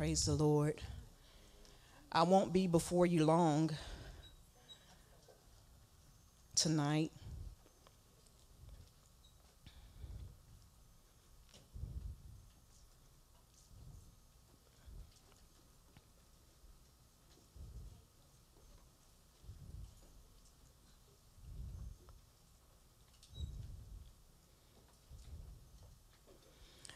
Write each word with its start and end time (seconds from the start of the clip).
Praise 0.00 0.24
the 0.24 0.32
Lord. 0.32 0.80
I 2.10 2.22
won't 2.22 2.54
be 2.54 2.66
before 2.66 3.04
you 3.04 3.26
long 3.26 3.70
tonight. 6.54 7.12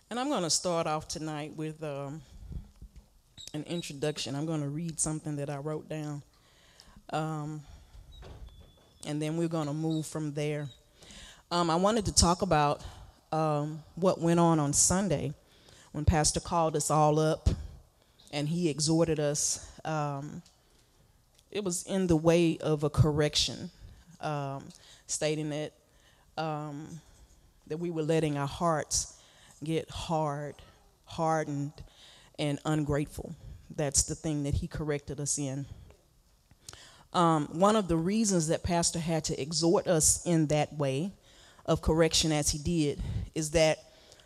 And 0.08 0.18
I'm 0.18 0.30
going 0.30 0.42
to 0.42 0.48
start 0.48 0.86
off 0.86 1.06
tonight 1.06 1.54
with 1.54 1.82
um, 1.82 2.22
an 3.54 3.62
introduction. 3.64 4.34
I'm 4.34 4.46
going 4.46 4.62
to 4.62 4.68
read 4.68 5.00
something 5.00 5.36
that 5.36 5.48
I 5.48 5.58
wrote 5.58 5.88
down. 5.88 6.22
Um, 7.10 7.62
and 9.06 9.22
then 9.22 9.36
we're 9.36 9.48
going 9.48 9.68
to 9.68 9.72
move 9.72 10.06
from 10.06 10.34
there. 10.34 10.68
Um, 11.52 11.70
I 11.70 11.76
wanted 11.76 12.04
to 12.06 12.14
talk 12.14 12.42
about 12.42 12.82
um, 13.32 13.82
what 13.94 14.20
went 14.20 14.40
on 14.40 14.58
on 14.58 14.72
Sunday 14.72 15.32
when 15.92 16.04
Pastor 16.04 16.40
called 16.40 16.76
us 16.76 16.90
all 16.90 17.18
up 17.20 17.48
and 18.32 18.48
he 18.48 18.68
exhorted 18.68 19.20
us. 19.20 19.70
Um, 19.84 20.42
it 21.52 21.62
was 21.62 21.84
in 21.84 22.08
the 22.08 22.16
way 22.16 22.58
of 22.58 22.82
a 22.82 22.90
correction, 22.90 23.70
um, 24.20 24.64
stating 25.06 25.50
that 25.50 25.72
that 27.68 27.78
we 27.78 27.90
were 27.90 28.02
letting 28.02 28.36
our 28.36 28.48
hearts 28.48 29.18
get 29.62 29.88
hard, 29.90 30.56
hardened, 31.04 31.72
and 32.38 32.58
ungrateful. 32.64 33.34
That's 33.76 34.04
the 34.04 34.14
thing 34.14 34.44
that 34.44 34.54
he 34.54 34.66
corrected 34.66 35.20
us 35.20 35.38
in. 35.38 35.66
Um, 37.12 37.48
one 37.52 37.76
of 37.76 37.88
the 37.88 37.96
reasons 37.96 38.48
that 38.48 38.62
Pastor 38.62 38.98
had 38.98 39.24
to 39.24 39.40
exhort 39.40 39.86
us 39.86 40.24
in 40.26 40.46
that 40.48 40.72
way 40.76 41.12
of 41.66 41.80
correction 41.82 42.32
as 42.32 42.50
he 42.50 42.58
did 42.58 43.00
is 43.34 43.52
that 43.52 43.78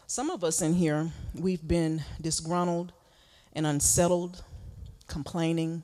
some 0.06 0.30
of 0.30 0.42
us 0.42 0.62
in 0.62 0.74
here, 0.74 1.10
we've 1.34 1.66
been 1.66 2.02
disgruntled 2.20 2.92
and 3.52 3.66
unsettled, 3.66 4.42
complaining. 5.06 5.82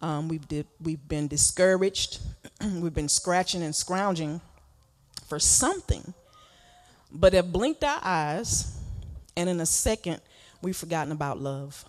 Um, 0.00 0.28
we've, 0.28 0.48
di- 0.48 0.64
we've 0.80 1.06
been 1.06 1.28
discouraged. 1.28 2.20
we've 2.80 2.94
been 2.94 3.08
scratching 3.08 3.62
and 3.62 3.74
scrounging 3.74 4.40
for 5.28 5.38
something 5.38 6.14
but 7.12 7.34
have 7.34 7.52
blinked 7.52 7.84
our 7.84 8.00
eyes, 8.02 8.78
and 9.36 9.48
in 9.48 9.60
a 9.60 9.66
second, 9.66 10.20
we've 10.62 10.76
forgotten 10.76 11.12
about 11.12 11.38
love. 11.38 11.84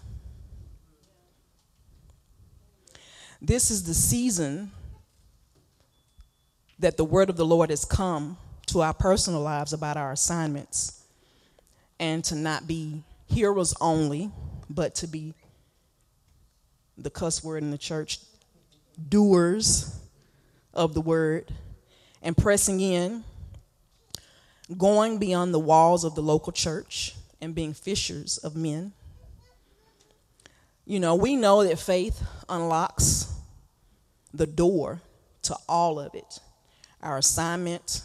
This 3.46 3.70
is 3.70 3.84
the 3.84 3.94
season 3.94 4.72
that 6.80 6.96
the 6.96 7.04
word 7.04 7.30
of 7.30 7.36
the 7.36 7.46
Lord 7.46 7.72
has 7.72 7.84
come 7.84 8.38
to 8.68 8.82
our 8.82 8.94
personal 8.94 9.42
lives 9.42 9.74
about 9.74 9.98
our 9.98 10.14
assignments 10.14 11.04
and 12.00 12.24
to 12.24 12.36
not 12.36 12.68
be 12.68 13.04
hearers 13.26 13.74
only, 13.82 14.32
but 14.70 14.96
to 14.96 15.08
be 15.08 15.34
the 16.98 17.10
cuss 17.10 17.44
word 17.44 17.64
in 17.64 17.72
the 17.72 17.78
church, 17.78 18.20
doers 19.10 19.94
of 20.74 20.94
the 20.94 21.02
word, 21.02 21.54
and 22.22 22.38
pressing 22.38 22.80
in 22.80 23.26
going 24.78 25.18
beyond 25.18 25.54
the 25.54 25.60
walls 25.60 26.06
of 26.06 26.16
the 26.16 26.24
local 26.24 26.54
church 26.54 27.16
and 27.42 27.54
being 27.54 27.74
fishers 27.74 28.38
of 28.38 28.56
men. 28.56 28.94
You 30.86 31.02
know, 31.02 31.16
we 31.16 31.36
know 31.36 31.66
that 31.66 31.78
faith 31.78 32.24
unlocks 32.48 33.33
the 34.34 34.48
door 34.48 35.02
to 35.44 35.56
all 35.68 36.00
of 36.00 36.16
it 36.16 36.40
our 37.04 37.18
assignment, 37.18 38.02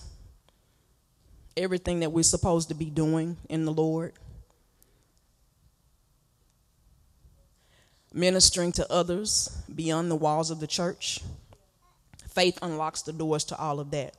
everything 1.57 2.01
that 2.01 2.11
we're 2.11 2.25
supposed 2.25 2.69
to 2.69 2.75
be 2.75 2.91
doing 2.91 3.37
in 3.49 3.65
the 3.65 3.73
Lord, 3.73 4.13
ministering 8.13 8.73
to 8.73 8.93
others 8.93 9.57
beyond 9.73 10.11
the 10.11 10.17
walls 10.17 10.51
of 10.51 10.59
the 10.59 10.67
church. 10.67 11.21
Faith 12.29 12.59
unlocks 12.61 13.03
the 13.03 13.13
doors 13.13 13.45
to 13.45 13.57
all 13.57 13.79
of 13.79 13.93
that. 13.93 14.15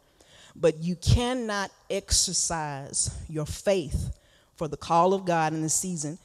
But 0.55 0.77
you 0.81 0.95
cannot 0.95 1.71
exercise 1.89 3.13
your 3.27 3.45
faith 3.45 4.17
for 4.55 4.67
the 4.67 4.77
call 4.77 5.13
of 5.13 5.25
God 5.25 5.53
in 5.53 5.61
the 5.61 5.69
season 5.69 6.17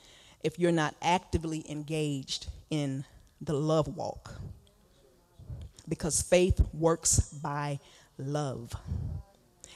if 0.42 0.59
you're 0.59 0.72
not 0.72 0.94
actively 1.03 1.64
engaged 1.69 2.47
in 2.70 3.04
the 3.41 3.53
love 3.53 3.88
walk. 3.97 4.34
Because 5.89 6.22
faith 6.22 6.61
works 6.72 7.21
by 7.33 7.78
love. 8.19 8.72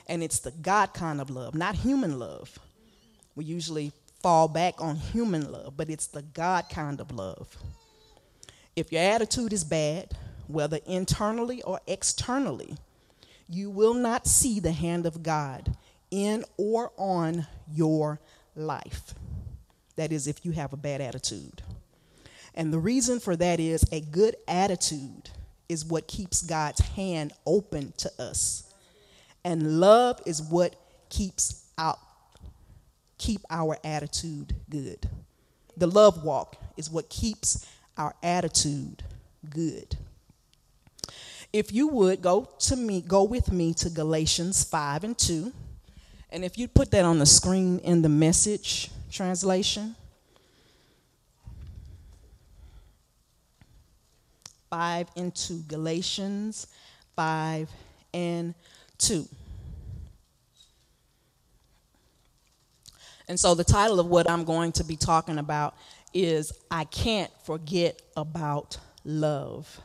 And 0.06 0.22
it's 0.22 0.40
the 0.40 0.50
God 0.50 0.94
kind 0.94 1.20
of 1.20 1.30
love, 1.30 1.54
not 1.54 1.74
human 1.74 2.18
love. 2.18 2.58
We 3.34 3.44
usually 3.44 3.92
fall 4.22 4.48
back 4.48 4.80
on 4.80 4.96
human 4.96 5.52
love, 5.52 5.76
but 5.76 5.90
it's 5.90 6.06
the 6.06 6.22
God 6.22 6.64
kind 6.70 7.00
of 7.00 7.12
love. 7.12 7.56
If 8.74 8.90
your 8.90 9.02
attitude 9.02 9.52
is 9.52 9.64
bad, 9.64 10.16
whether 10.46 10.78
internally 10.86 11.62
or 11.62 11.80
externally, 11.86 12.76
you 13.48 13.70
will 13.70 13.94
not 13.94 14.26
see 14.26 14.60
the 14.60 14.72
hand 14.72 15.06
of 15.06 15.22
God 15.22 15.76
in 16.10 16.44
or 16.56 16.92
on 16.96 17.46
your 17.70 18.20
life. 18.56 19.14
That 19.96 20.12
is, 20.12 20.26
if 20.26 20.44
you 20.44 20.52
have 20.52 20.72
a 20.72 20.76
bad 20.76 21.00
attitude. 21.00 21.62
And 22.54 22.72
the 22.72 22.78
reason 22.78 23.20
for 23.20 23.36
that 23.36 23.60
is 23.60 23.84
a 23.92 24.00
good 24.00 24.36
attitude 24.46 25.30
is 25.68 25.84
what 25.84 26.06
keeps 26.06 26.42
God's 26.42 26.80
hand 26.80 27.32
open 27.46 27.92
to 27.98 28.10
us. 28.18 28.72
And 29.44 29.80
love 29.80 30.20
is 30.26 30.42
what 30.42 30.74
keeps 31.08 31.64
out 31.78 31.98
keep 33.18 33.40
our 33.50 33.76
attitude 33.82 34.54
good. 34.70 35.08
The 35.76 35.88
love 35.88 36.22
walk 36.22 36.56
is 36.76 36.88
what 36.88 37.08
keeps 37.08 37.66
our 37.96 38.14
attitude 38.22 39.02
good. 39.50 39.96
If 41.52 41.72
you 41.72 41.88
would 41.88 42.22
go 42.22 42.48
to 42.60 42.76
me, 42.76 43.00
go 43.00 43.24
with 43.24 43.50
me 43.50 43.74
to 43.74 43.90
Galatians 43.90 44.62
5 44.64 45.04
and 45.04 45.18
2. 45.18 45.52
And 46.30 46.44
if 46.44 46.58
you 46.58 46.68
put 46.68 46.90
that 46.92 47.04
on 47.04 47.18
the 47.18 47.26
screen 47.26 47.80
in 47.80 48.02
the 48.02 48.08
message 48.08 48.90
translation. 49.10 49.96
5 54.70 55.08
and 55.16 55.34
2. 55.34 55.64
Galatians 55.68 56.66
5 57.16 57.70
and 58.14 58.54
2. 58.98 59.26
And 63.28 63.38
so 63.38 63.54
the 63.54 63.64
title 63.64 64.00
of 64.00 64.06
what 64.06 64.28
I'm 64.28 64.44
going 64.44 64.72
to 64.72 64.84
be 64.84 64.96
talking 64.96 65.38
about 65.38 65.74
is 66.14 66.52
I 66.70 66.84
Can't 66.84 67.30
Forget 67.44 68.00
About 68.16 68.78
Love. 69.04 69.80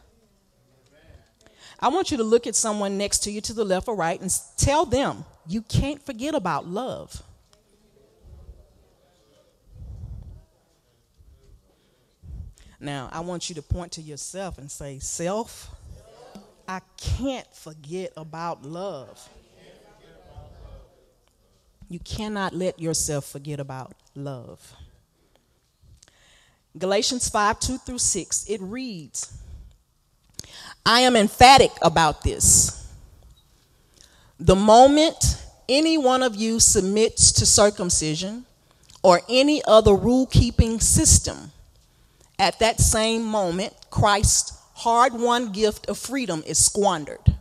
I 1.79 1.89
want 1.89 2.11
you 2.11 2.17
to 2.17 2.23
look 2.23 2.47
at 2.47 2.55
someone 2.55 2.97
next 2.97 3.19
to 3.23 3.31
you 3.31 3.41
to 3.41 3.53
the 3.53 3.65
left 3.65 3.89
or 3.89 3.95
right 3.95 4.19
and 4.19 4.33
tell 4.57 4.85
them 4.85 5.25
you 5.45 5.61
can't 5.63 6.01
forget 6.01 6.33
about 6.33 6.65
love. 6.65 7.21
Now, 12.83 13.07
I 13.13 13.21
want 13.21 13.47
you 13.47 13.55
to 13.55 13.61
point 13.61 13.93
to 13.93 14.01
yourself 14.01 14.57
and 14.57 14.69
say, 14.69 14.99
Self, 14.99 15.73
I 16.67 16.81
can't 16.97 17.47
forget 17.55 18.11
about 18.17 18.63
love. 18.65 19.29
You 21.87 21.99
cannot 21.99 22.53
let 22.53 22.79
yourself 22.79 23.23
forget 23.23 23.61
about 23.61 23.93
love. 24.15 24.73
Galatians 26.77 27.29
5 27.29 27.59
2 27.61 27.77
through 27.77 27.99
6, 27.99 28.49
it 28.49 28.59
reads, 28.61 29.37
I 30.85 31.01
am 31.01 31.15
emphatic 31.15 31.71
about 31.81 32.21
this. 32.21 32.85
The 34.41 34.57
moment 34.57 35.41
any 35.69 35.97
one 35.97 36.21
of 36.21 36.35
you 36.35 36.59
submits 36.59 37.31
to 37.33 37.45
circumcision 37.45 38.45
or 39.01 39.21
any 39.29 39.63
other 39.63 39.95
rule 39.95 40.25
keeping 40.25 40.81
system, 40.81 41.52
at 42.43 42.59
that 42.59 42.81
same 42.81 43.23
moment, 43.23 43.73
Christ's 43.89 44.59
hard 44.73 45.13
won 45.13 45.53
gift 45.53 45.87
of 45.87 45.97
freedom 45.97 46.43
is 46.45 46.63
squandered. 46.63 47.37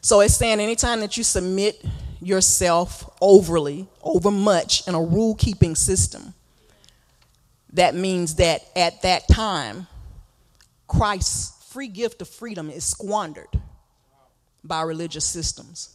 So 0.00 0.20
it's 0.20 0.34
saying 0.34 0.58
anytime 0.58 1.00
that 1.00 1.18
you 1.18 1.22
submit 1.22 1.84
yourself 2.22 3.10
overly, 3.20 3.86
over 4.02 4.30
much 4.30 4.88
in 4.88 4.94
a 4.94 5.02
rule 5.02 5.34
keeping 5.34 5.74
system, 5.74 6.32
that 7.74 7.94
means 7.94 8.36
that 8.36 8.62
at 8.74 9.02
that 9.02 9.28
time, 9.28 9.86
Christ's 10.88 11.72
free 11.72 11.88
gift 11.88 12.22
of 12.22 12.28
freedom 12.28 12.70
is 12.70 12.84
squandered 12.84 13.60
by 14.62 14.80
religious 14.80 15.26
systems. 15.26 15.94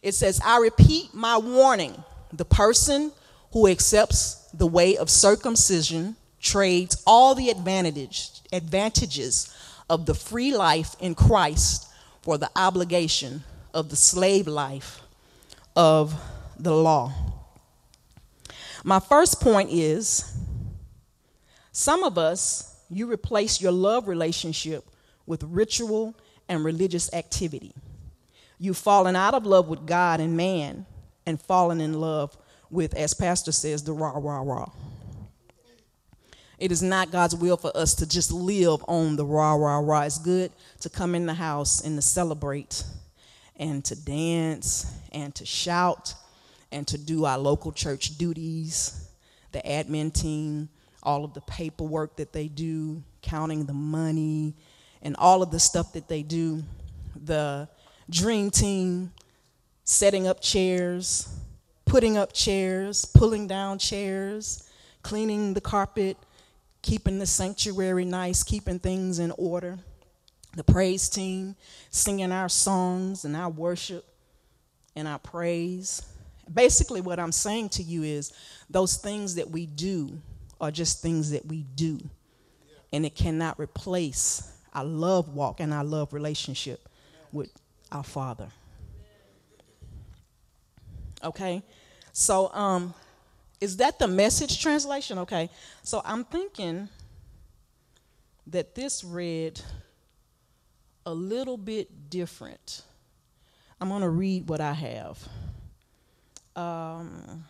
It 0.00 0.14
says, 0.14 0.40
I 0.44 0.58
repeat 0.58 1.12
my 1.12 1.38
warning 1.38 2.04
the 2.32 2.44
person 2.44 3.10
who 3.56 3.66
accepts 3.68 4.50
the 4.52 4.66
way 4.66 4.98
of 4.98 5.08
circumcision 5.08 6.14
trades 6.42 7.02
all 7.06 7.34
the 7.34 7.48
advantage, 7.48 8.32
advantages 8.52 9.50
of 9.88 10.04
the 10.04 10.12
free 10.12 10.54
life 10.54 10.94
in 11.00 11.14
Christ 11.14 11.88
for 12.20 12.36
the 12.36 12.50
obligation 12.54 13.42
of 13.72 13.88
the 13.88 13.96
slave 13.96 14.46
life 14.46 15.00
of 15.74 16.14
the 16.58 16.74
law. 16.74 17.14
My 18.84 19.00
first 19.00 19.40
point 19.40 19.70
is 19.72 20.30
some 21.72 22.04
of 22.04 22.18
us, 22.18 22.78
you 22.90 23.10
replace 23.10 23.58
your 23.58 23.72
love 23.72 24.06
relationship 24.06 24.84
with 25.24 25.42
ritual 25.44 26.14
and 26.46 26.62
religious 26.62 27.10
activity. 27.14 27.72
You've 28.58 28.76
fallen 28.76 29.16
out 29.16 29.32
of 29.32 29.46
love 29.46 29.66
with 29.66 29.86
God 29.86 30.20
and 30.20 30.36
man 30.36 30.84
and 31.24 31.40
fallen 31.40 31.80
in 31.80 32.02
love 32.02 32.36
with, 32.70 32.94
as 32.94 33.14
Pastor 33.14 33.52
says, 33.52 33.82
the 33.82 33.92
rah, 33.92 34.16
rah, 34.16 34.40
rah. 34.40 34.70
It 36.58 36.72
is 36.72 36.82
not 36.82 37.10
God's 37.10 37.36
will 37.36 37.56
for 37.56 37.76
us 37.76 37.94
to 37.96 38.08
just 38.08 38.32
live 38.32 38.82
on 38.88 39.16
the 39.16 39.26
rah, 39.26 39.54
rah, 39.54 39.78
rah. 39.78 40.02
It's 40.02 40.18
good 40.18 40.50
to 40.80 40.88
come 40.88 41.14
in 41.14 41.26
the 41.26 41.34
house 41.34 41.84
and 41.84 41.96
to 41.96 42.02
celebrate 42.02 42.82
and 43.56 43.84
to 43.84 43.96
dance 43.96 44.90
and 45.12 45.34
to 45.34 45.44
shout 45.44 46.14
and 46.72 46.86
to 46.88 46.98
do 46.98 47.24
our 47.24 47.38
local 47.38 47.72
church 47.72 48.16
duties, 48.16 49.08
the 49.52 49.60
admin 49.60 50.12
team, 50.12 50.68
all 51.02 51.24
of 51.24 51.34
the 51.34 51.40
paperwork 51.42 52.16
that 52.16 52.32
they 52.32 52.48
do, 52.48 53.02
counting 53.22 53.66
the 53.66 53.72
money, 53.72 54.54
and 55.02 55.14
all 55.18 55.42
of 55.42 55.50
the 55.50 55.60
stuff 55.60 55.92
that 55.92 56.08
they 56.08 56.22
do. 56.22 56.62
The 57.24 57.68
dream 58.10 58.50
team, 58.50 59.12
setting 59.84 60.26
up 60.26 60.40
chairs, 60.40 61.28
putting 61.86 62.16
up 62.16 62.32
chairs, 62.32 63.04
pulling 63.04 63.46
down 63.46 63.78
chairs, 63.78 64.68
cleaning 65.02 65.54
the 65.54 65.60
carpet, 65.60 66.16
keeping 66.82 67.18
the 67.18 67.26
sanctuary 67.26 68.04
nice, 68.04 68.42
keeping 68.42 68.78
things 68.78 69.18
in 69.18 69.32
order. 69.38 69.78
The 70.56 70.64
praise 70.64 71.08
team, 71.08 71.56
singing 71.90 72.32
our 72.32 72.48
songs 72.48 73.24
and 73.24 73.36
our 73.36 73.50
worship 73.50 74.04
and 74.94 75.06
our 75.06 75.18
praise. 75.18 76.02
Basically, 76.52 77.00
what 77.00 77.20
I'm 77.20 77.32
saying 77.32 77.70
to 77.70 77.82
you 77.82 78.02
is 78.02 78.32
those 78.70 78.96
things 78.96 79.34
that 79.34 79.50
we 79.50 79.66
do 79.66 80.20
are 80.60 80.70
just 80.70 81.02
things 81.02 81.30
that 81.32 81.44
we 81.46 81.62
do, 81.74 82.00
and 82.92 83.04
it 83.04 83.14
cannot 83.14 83.58
replace 83.60 84.50
our 84.72 84.84
love 84.84 85.28
walk 85.34 85.60
and 85.60 85.72
our 85.72 85.84
love 85.84 86.12
relationship 86.12 86.88
with 87.32 87.50
our 87.92 88.04
Father. 88.04 88.48
Okay? 91.22 91.62
So, 92.18 92.50
um, 92.54 92.94
is 93.60 93.76
that 93.76 93.98
the 93.98 94.08
message 94.08 94.62
translation? 94.62 95.18
Okay. 95.18 95.50
So 95.82 96.00
I'm 96.02 96.24
thinking 96.24 96.88
that 98.46 98.74
this 98.74 99.04
read 99.04 99.60
a 101.04 101.12
little 101.12 101.58
bit 101.58 102.08
different. 102.08 102.84
I'm 103.82 103.90
going 103.90 104.00
to 104.00 104.08
read 104.08 104.48
what 104.48 104.62
I 104.62 104.72
have. 104.72 105.28
Um, 106.56 107.44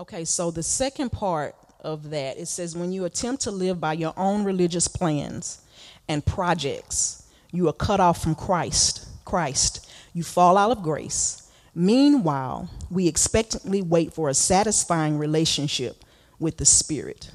okay, 0.00 0.24
so 0.24 0.50
the 0.50 0.64
second 0.64 1.12
part 1.12 1.54
of 1.78 2.10
that 2.10 2.38
it 2.38 2.46
says, 2.46 2.76
when 2.76 2.90
you 2.90 3.04
attempt 3.04 3.44
to 3.44 3.52
live 3.52 3.80
by 3.80 3.92
your 3.92 4.14
own 4.16 4.42
religious 4.42 4.88
plans 4.88 5.60
and 6.08 6.26
projects, 6.26 7.30
you 7.52 7.68
are 7.68 7.72
cut 7.72 8.00
off 8.00 8.20
from 8.20 8.34
Christ. 8.34 9.10
Christ 9.24 9.84
you 10.14 10.22
fall 10.22 10.56
out 10.56 10.70
of 10.70 10.82
grace. 10.82 11.50
Meanwhile, 11.74 12.70
we 12.88 13.08
expectantly 13.08 13.82
wait 13.82 14.14
for 14.14 14.28
a 14.28 14.34
satisfying 14.34 15.18
relationship 15.18 16.04
with 16.38 16.56
the 16.56 16.64
Spirit. 16.64 17.30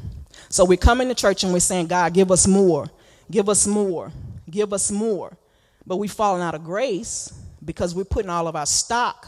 So 0.47 0.63
we're 0.63 0.77
coming 0.77 1.09
to 1.09 1.13
church 1.13 1.43
and 1.43 1.51
we're 1.51 1.59
saying, 1.59 1.87
God, 1.87 2.13
give 2.13 2.31
us 2.31 2.47
more, 2.47 2.89
give 3.29 3.49
us 3.49 3.67
more, 3.67 4.11
give 4.49 4.71
us 4.71 4.89
more. 4.89 5.37
But 5.85 5.97
we've 5.97 6.11
fallen 6.11 6.41
out 6.41 6.55
of 6.55 6.63
grace 6.63 7.33
because 7.63 7.93
we're 7.93 8.05
putting 8.05 8.29
all 8.29 8.47
of 8.47 8.55
our 8.55 8.65
stock 8.65 9.27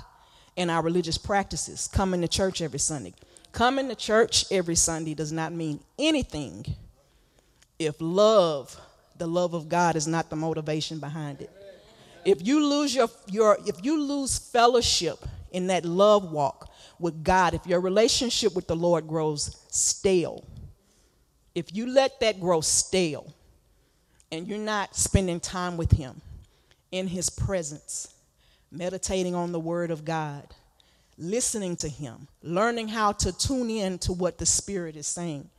in 0.55 0.69
our 0.69 0.81
religious 0.81 1.17
practices. 1.17 1.89
Coming 1.91 2.21
to 2.21 2.27
church 2.27 2.61
every 2.61 2.79
Sunday. 2.79 3.13
Coming 3.51 3.89
to 3.89 3.95
church 3.95 4.45
every 4.49 4.75
Sunday 4.75 5.13
does 5.13 5.33
not 5.33 5.51
mean 5.51 5.81
anything 5.99 6.65
if 7.77 7.95
love, 7.99 8.79
the 9.17 9.27
love 9.27 9.53
of 9.53 9.67
God, 9.67 9.97
is 9.97 10.07
not 10.07 10.29
the 10.29 10.37
motivation 10.37 10.99
behind 10.99 11.41
it 11.41 11.49
if 12.25 12.45
you 12.45 12.65
lose 12.65 12.94
your, 12.94 13.09
your 13.27 13.57
if 13.65 13.83
you 13.83 14.01
lose 14.01 14.38
fellowship 14.38 15.19
in 15.51 15.68
that 15.68 15.85
love 15.85 16.31
walk 16.31 16.71
with 17.00 17.23
God, 17.23 17.53
if 17.53 17.65
your 17.65 17.79
relationship 17.79 18.56
with 18.56 18.68
the 18.68 18.75
Lord 18.75 19.07
grows 19.07 19.65
stale, 19.69 20.45
if 21.56 21.73
you 21.75 21.88
let 21.88 22.19
that 22.19 22.39
grow 22.39 22.62
stale 22.62 23.33
and 24.31 24.47
you're 24.47 24.57
not 24.57 24.95
spending 24.95 25.39
time 25.39 25.77
with 25.77 25.91
Him 25.91 26.21
in 26.91 27.07
His 27.07 27.29
presence, 27.29 28.13
meditating 28.71 29.35
on 29.35 29.51
the 29.51 29.59
Word 29.59 29.91
of 29.91 30.06
God, 30.06 30.47
listening 31.17 31.75
to 31.77 31.89
Him, 31.89 32.27
learning 32.41 32.88
how 32.88 33.12
to 33.13 33.38
tune 33.38 33.69
in 33.69 33.97
to 34.00 34.13
what 34.13 34.38
the 34.38 34.45
Spirit 34.45 34.95
is 34.95 35.07
saying, 35.07 35.50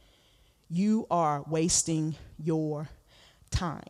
you 0.70 1.06
are 1.10 1.44
wasting 1.48 2.14
your 2.38 2.88
time. 3.50 3.82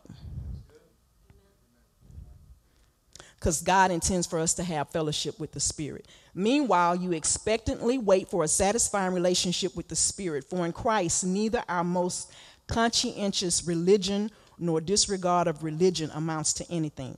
Because 3.43 3.61
God 3.61 3.91
intends 3.91 4.25
for 4.25 4.39
us 4.39 4.53
to 4.53 4.63
have 4.63 4.87
fellowship 4.87 5.37
with 5.37 5.51
the 5.51 5.59
Spirit. 5.59 6.07
Meanwhile, 6.33 6.95
you 6.95 7.11
expectantly 7.11 7.97
wait 7.97 8.29
for 8.29 8.45
a 8.45 8.47
satisfying 8.47 9.13
relationship 9.13 9.75
with 9.75 9.89
the 9.89 9.97
Spirit, 9.97 10.45
for 10.45 10.65
in 10.65 10.71
Christ, 10.71 11.25
neither 11.25 11.61
our 11.67 11.83
most 11.83 12.31
conscientious 12.67 13.67
religion 13.67 14.31
nor 14.57 14.79
disregard 14.79 15.47
of 15.47 15.61
religion 15.61 16.09
amounts 16.13 16.53
to 16.53 16.71
anything. 16.71 17.17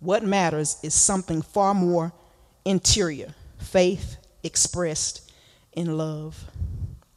What 0.00 0.22
matters 0.22 0.76
is 0.82 0.92
something 0.92 1.40
far 1.40 1.72
more 1.72 2.12
interior 2.66 3.34
faith 3.56 4.18
expressed 4.42 5.32
in 5.72 5.96
love. 5.96 6.38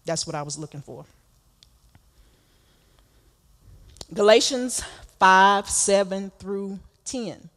That's 0.06 0.26
what 0.26 0.38
I 0.38 0.44
was 0.44 0.58
looking 0.58 0.82
for. 0.82 1.04
Galatians 4.14 4.82
5 5.20 5.70
7 5.70 6.32
through 6.40 6.80
10. 7.04 7.50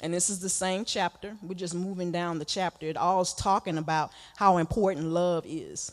And 0.00 0.14
this 0.14 0.30
is 0.30 0.38
the 0.38 0.48
same 0.48 0.84
chapter. 0.84 1.36
We're 1.42 1.54
just 1.54 1.74
moving 1.74 2.12
down 2.12 2.38
the 2.38 2.44
chapter. 2.44 2.86
It 2.86 2.96
all 2.96 3.20
is 3.20 3.32
talking 3.32 3.78
about 3.78 4.12
how 4.36 4.58
important 4.58 5.06
love 5.06 5.44
is. 5.46 5.92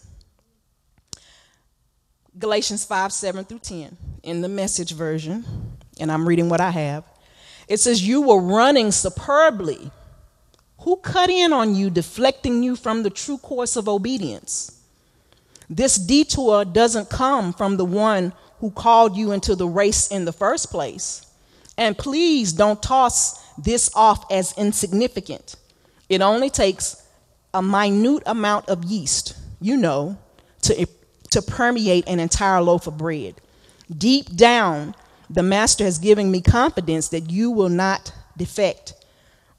Galatians 2.38 2.86
5 2.86 3.12
7 3.12 3.46
through 3.46 3.60
10 3.60 3.98
in 4.24 4.42
the 4.42 4.50
message 4.50 4.92
version, 4.92 5.46
and 6.00 6.12
I'm 6.12 6.28
reading 6.28 6.50
what 6.50 6.62
I 6.62 6.70
have. 6.72 7.04
It 7.68 7.80
says, 7.80 8.06
You 8.06 8.22
were 8.22 8.42
running 8.42 8.92
superbly. 8.92 9.92
Who 10.80 10.98
cut 10.98 11.30
in 11.30 11.52
on 11.52 11.74
you, 11.74 11.90
deflecting 11.90 12.62
you 12.62 12.76
from 12.76 13.02
the 13.02 13.10
true 13.10 13.38
course 13.38 13.76
of 13.76 13.88
obedience? 13.88 14.84
This 15.70 15.96
detour 15.96 16.64
doesn't 16.66 17.10
come 17.10 17.54
from 17.54 17.78
the 17.78 17.86
one 17.86 18.34
who 18.60 18.70
called 18.70 19.18
you 19.18 19.32
into 19.32 19.56
the 19.56 19.68
race 19.68 20.08
in 20.10 20.26
the 20.26 20.34
first 20.34 20.70
place. 20.70 21.26
And 21.78 21.98
please 21.98 22.54
don't 22.54 22.82
toss 22.84 23.45
this 23.58 23.90
off 23.96 24.32
as 24.32 24.54
insignificant. 24.58 25.56
It 26.10 26.22
only 26.22 26.50
takes 26.50 27.02
a 27.54 27.62
minute 27.62 28.24
amount 28.26 28.70
of 28.70 28.84
yeast, 28.84 29.38
you 29.62 29.78
know, 29.78 30.18
to, 30.64 30.88
to 31.32 31.42
permeate 31.42 32.08
an 32.08 32.20
entire 32.20 32.62
loaf 32.62 32.88
of 32.88 32.98
bread. 32.98 33.36
Deep 33.96 34.36
down, 34.36 34.96
the 35.30 35.44
Master 35.44 35.84
has 35.84 36.00
given 36.00 36.32
me 36.32 36.42
confidence 36.42 37.10
that 37.10 37.32
you 37.32 37.52
will 37.52 37.70
not 37.70 38.14
defect, 38.38 38.94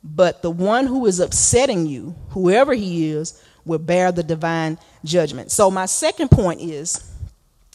but 0.04 0.42
the 0.42 0.50
one 0.50 0.86
who 0.86 1.06
is 1.06 1.20
upsetting 1.20 1.86
you, 1.86 2.14
whoever 2.30 2.74
he 2.74 3.08
is, 3.10 3.42
will 3.64 3.78
bear 3.78 4.12
the 4.12 4.22
divine 4.22 4.78
judgment. 5.04 5.50
So, 5.50 5.70
my 5.70 5.86
second 5.86 6.30
point 6.30 6.60
is 6.60 7.10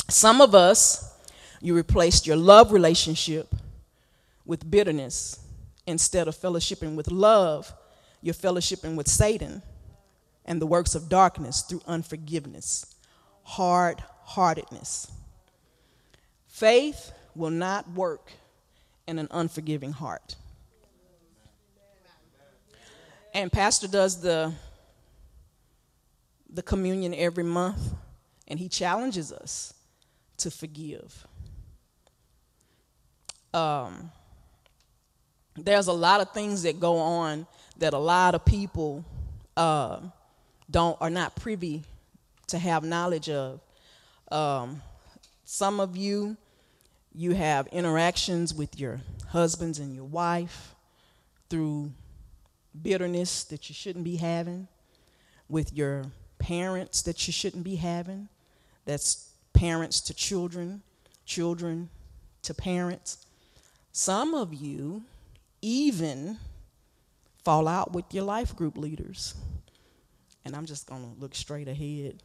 some 0.07 0.39
of 0.39 0.55
us, 0.55 1.13
you 1.61 1.75
replaced 1.75 2.25
your 2.25 2.37
love 2.37 2.71
relationship 2.71 3.53
with 4.45 4.69
bitterness 4.69 5.39
instead 5.87 6.27
of 6.27 6.35
fellowshipping 6.35 6.95
with 6.95 7.11
love, 7.11 7.73
you're 8.21 8.33
fellowshipping 8.33 8.95
with 8.95 9.07
Satan 9.07 9.61
and 10.45 10.61
the 10.61 10.65
works 10.65 10.95
of 10.95 11.09
darkness 11.09 11.61
through 11.61 11.81
unforgiveness, 11.87 12.95
hard 13.43 14.03
heartedness. 14.23 15.11
Faith 16.47 17.11
will 17.35 17.49
not 17.49 17.89
work 17.91 18.31
in 19.07 19.19
an 19.19 19.27
unforgiving 19.31 19.91
heart. 19.91 20.35
And 23.33 23.51
Pastor 23.51 23.87
does 23.87 24.21
the, 24.21 24.53
the 26.49 26.61
communion 26.61 27.13
every 27.13 27.43
month, 27.43 27.93
and 28.47 28.59
he 28.59 28.67
challenges 28.67 29.31
us 29.31 29.73
to 30.37 30.51
forgive. 30.51 31.25
Um, 33.53 34.11
there's 35.55 35.87
a 35.87 35.93
lot 35.93 36.21
of 36.21 36.31
things 36.31 36.63
that 36.63 36.79
go 36.79 36.97
on 36.97 37.45
that 37.77 37.93
a 37.93 37.97
lot 37.97 38.35
of 38.35 38.45
people 38.45 39.03
uh, 39.57 39.99
don't 40.69 40.97
are 41.01 41.09
not 41.09 41.35
privy 41.35 41.83
to 42.47 42.57
have 42.57 42.83
knowledge 42.83 43.29
of. 43.29 43.59
Um, 44.31 44.81
some 45.43 45.79
of 45.79 45.97
you, 45.97 46.37
you 47.13 47.33
have 47.33 47.67
interactions 47.67 48.53
with 48.53 48.79
your 48.79 49.01
husbands 49.29 49.79
and 49.79 49.93
your 49.93 50.05
wife 50.05 50.75
through 51.49 51.91
bitterness 52.81 53.43
that 53.45 53.69
you 53.69 53.75
shouldn't 53.75 54.05
be 54.05 54.15
having, 54.15 54.67
with 55.49 55.73
your 55.73 56.05
parents 56.39 57.01
that 57.01 57.27
you 57.27 57.33
shouldn't 57.33 57.63
be 57.63 57.75
having. 57.75 58.29
That's 58.85 59.29
parents 59.53 59.99
to 60.01 60.13
children, 60.13 60.81
children 61.25 61.89
to 62.43 62.53
parents. 62.53 63.25
Some 63.91 64.33
of 64.33 64.53
you 64.53 65.03
even 65.61 66.37
fall 67.43 67.67
out 67.67 67.93
with 67.93 68.05
your 68.13 68.23
life 68.23 68.55
group 68.55 68.77
leaders. 68.77 69.35
And 70.43 70.55
I'm 70.55 70.65
just 70.65 70.87
going 70.87 71.03
to 71.03 71.19
look 71.19 71.35
straight 71.35 71.67
ahead. 71.67 72.23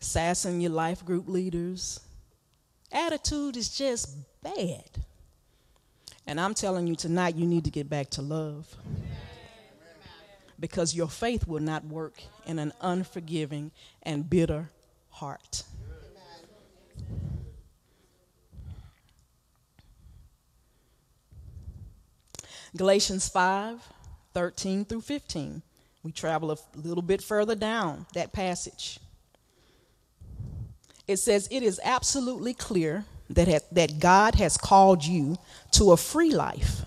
Sassing 0.00 0.60
your 0.60 0.70
life 0.70 1.04
group 1.04 1.28
leaders. 1.28 2.00
Attitude 2.90 3.56
is 3.56 3.76
just 3.76 4.16
bad. 4.42 4.88
And 6.26 6.40
I'm 6.40 6.54
telling 6.54 6.86
you 6.86 6.94
tonight, 6.94 7.36
you 7.36 7.46
need 7.46 7.64
to 7.64 7.70
get 7.70 7.88
back 7.88 8.10
to 8.10 8.22
love. 8.22 8.74
Because 10.60 10.94
your 10.94 11.08
faith 11.08 11.46
will 11.46 11.62
not 11.62 11.84
work 11.84 12.20
in 12.46 12.58
an 12.58 12.72
unforgiving 12.80 13.70
and 14.02 14.28
bitter 14.28 14.70
heart. 15.10 15.62
Galatians 22.76 23.28
5 23.28 23.80
13 24.34 24.84
through 24.84 25.00
15. 25.00 25.62
We 26.02 26.12
travel 26.12 26.52
a 26.52 26.58
little 26.76 27.02
bit 27.02 27.22
further 27.22 27.54
down 27.54 28.06
that 28.14 28.32
passage. 28.32 29.00
It 31.06 31.16
says, 31.16 31.48
It 31.50 31.62
is 31.62 31.80
absolutely 31.82 32.54
clear 32.54 33.04
that, 33.30 33.74
that 33.74 33.98
God 33.98 34.36
has 34.36 34.56
called 34.56 35.04
you 35.04 35.36
to 35.72 35.92
a 35.92 35.96
free 35.96 36.30
life. 36.30 36.82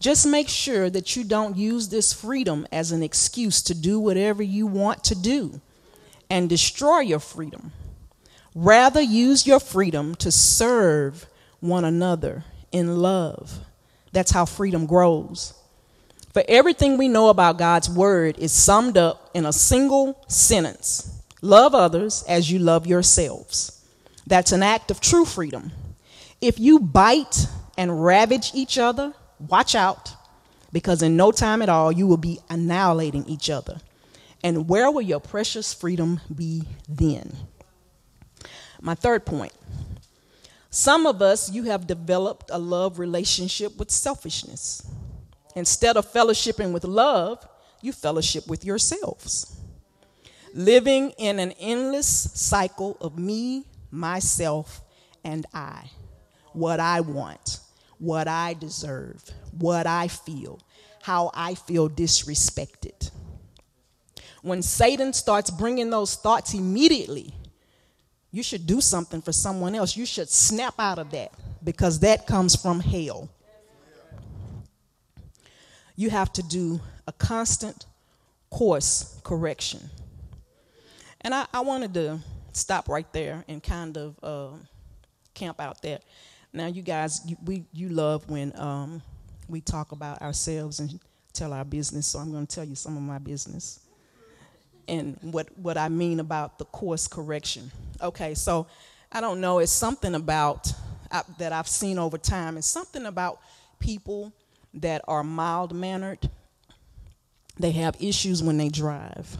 Just 0.00 0.26
make 0.26 0.48
sure 0.48 0.90
that 0.90 1.16
you 1.16 1.24
don't 1.24 1.56
use 1.56 1.88
this 1.88 2.12
freedom 2.12 2.66
as 2.72 2.92
an 2.92 3.02
excuse 3.02 3.62
to 3.62 3.74
do 3.74 4.00
whatever 4.00 4.42
you 4.42 4.66
want 4.66 5.04
to 5.04 5.14
do 5.14 5.60
and 6.28 6.48
destroy 6.48 7.00
your 7.00 7.20
freedom. 7.20 7.72
Rather, 8.54 9.00
use 9.00 9.46
your 9.46 9.60
freedom 9.60 10.14
to 10.16 10.30
serve 10.30 11.26
one 11.60 11.84
another 11.84 12.44
in 12.70 12.96
love. 12.98 13.60
That's 14.14 14.30
how 14.30 14.46
freedom 14.46 14.86
grows. 14.86 15.52
For 16.32 16.42
everything 16.48 16.96
we 16.96 17.08
know 17.08 17.28
about 17.28 17.58
God's 17.58 17.90
word 17.90 18.38
is 18.38 18.50
summed 18.52 18.96
up 18.96 19.30
in 19.34 19.44
a 19.44 19.52
single 19.52 20.24
sentence 20.26 21.14
Love 21.44 21.74
others 21.74 22.24
as 22.26 22.50
you 22.50 22.58
love 22.58 22.86
yourselves. 22.86 23.84
That's 24.26 24.50
an 24.50 24.62
act 24.62 24.90
of 24.90 24.98
true 24.98 25.26
freedom. 25.26 25.72
If 26.40 26.58
you 26.58 26.80
bite 26.80 27.46
and 27.76 28.02
ravage 28.02 28.52
each 28.54 28.78
other, 28.78 29.12
watch 29.38 29.74
out, 29.74 30.10
because 30.72 31.02
in 31.02 31.18
no 31.18 31.32
time 31.32 31.60
at 31.60 31.68
all 31.68 31.92
you 31.92 32.06
will 32.06 32.16
be 32.16 32.38
annihilating 32.48 33.26
each 33.26 33.50
other. 33.50 33.78
And 34.42 34.70
where 34.70 34.90
will 34.90 35.02
your 35.02 35.20
precious 35.20 35.74
freedom 35.74 36.18
be 36.34 36.62
then? 36.88 37.36
My 38.80 38.94
third 38.94 39.26
point 39.26 39.52
some 40.74 41.06
of 41.06 41.22
us, 41.22 41.52
you 41.52 41.62
have 41.64 41.86
developed 41.86 42.50
a 42.52 42.58
love 42.58 42.98
relationship 42.98 43.76
with 43.78 43.92
selfishness. 43.92 44.84
Instead 45.54 45.96
of 45.96 46.12
fellowshipping 46.12 46.72
with 46.72 46.82
love, 46.82 47.46
you 47.80 47.92
fellowship 47.92 48.48
with 48.48 48.64
yourselves. 48.64 49.56
Living 50.52 51.10
in 51.10 51.38
an 51.38 51.52
endless 51.60 52.08
cycle 52.34 52.96
of 53.00 53.16
me, 53.16 53.66
myself, 53.92 54.80
and 55.22 55.46
I. 55.54 55.90
What 56.54 56.80
I 56.80 57.02
want, 57.02 57.60
what 57.98 58.26
I 58.26 58.54
deserve, 58.54 59.22
what 59.56 59.86
I 59.86 60.08
feel, 60.08 60.58
how 61.02 61.30
I 61.34 61.54
feel 61.54 61.88
disrespected. 61.88 63.12
When 64.42 64.60
Satan 64.60 65.12
starts 65.12 65.50
bringing 65.50 65.90
those 65.90 66.16
thoughts 66.16 66.52
immediately, 66.52 67.32
you 68.34 68.42
should 68.42 68.66
do 68.66 68.80
something 68.80 69.22
for 69.22 69.30
someone 69.30 69.76
else. 69.76 69.96
You 69.96 70.04
should 70.04 70.28
snap 70.28 70.74
out 70.76 70.98
of 70.98 71.12
that 71.12 71.30
because 71.62 72.00
that 72.00 72.26
comes 72.26 72.56
from 72.56 72.80
hell. 72.80 73.28
You 75.94 76.10
have 76.10 76.32
to 76.32 76.42
do 76.42 76.80
a 77.06 77.12
constant 77.12 77.86
course 78.50 79.20
correction. 79.22 79.88
And 81.20 81.32
I, 81.32 81.46
I 81.54 81.60
wanted 81.60 81.94
to 81.94 82.18
stop 82.52 82.88
right 82.88 83.10
there 83.12 83.44
and 83.46 83.62
kind 83.62 83.96
of 83.96 84.18
uh, 84.20 84.56
camp 85.32 85.60
out 85.60 85.80
there. 85.80 86.00
Now, 86.52 86.66
you 86.66 86.82
guys, 86.82 87.20
you, 87.24 87.36
we, 87.44 87.64
you 87.72 87.88
love 87.88 88.28
when 88.28 88.52
um, 88.58 89.00
we 89.48 89.60
talk 89.60 89.92
about 89.92 90.20
ourselves 90.22 90.80
and 90.80 90.98
tell 91.32 91.52
our 91.52 91.64
business, 91.64 92.08
so 92.08 92.18
I'm 92.18 92.32
going 92.32 92.48
to 92.48 92.52
tell 92.52 92.64
you 92.64 92.74
some 92.74 92.96
of 92.96 93.02
my 93.04 93.18
business 93.18 93.78
and 94.88 95.18
what, 95.20 95.48
what 95.58 95.76
I 95.76 95.88
mean 95.88 96.20
about 96.20 96.58
the 96.58 96.64
course 96.66 97.06
correction. 97.06 97.70
Okay, 98.00 98.34
so 98.34 98.66
I 99.12 99.20
don't 99.20 99.40
know, 99.40 99.58
it's 99.58 99.72
something 99.72 100.14
about 100.14 100.72
I, 101.10 101.22
that 101.38 101.52
I've 101.52 101.68
seen 101.68 101.98
over 101.98 102.18
time. 102.18 102.56
It's 102.56 102.66
something 102.66 103.06
about 103.06 103.40
people 103.78 104.32
that 104.74 105.02
are 105.06 105.22
mild 105.22 105.72
mannered, 105.72 106.28
they 107.58 107.70
have 107.70 107.96
issues 108.00 108.42
when 108.42 108.56
they 108.56 108.68
drive. 108.68 109.38